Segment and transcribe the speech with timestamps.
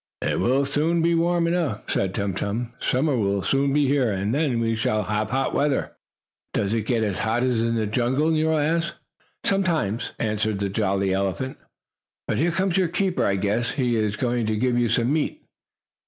[0.23, 2.73] "It will soon be warm enough," said Tum Tum.
[2.79, 5.91] "Summer will soon be here, and then we shall have hot weather."
[6.55, 8.95] "Does it get as hot as in the jungle?" Nero asked.
[9.45, 11.59] "Sometimes," answered the jolly elephant.
[12.27, 13.73] "But here comes your keeper, I guess.
[13.73, 15.43] He is going to give you some meat."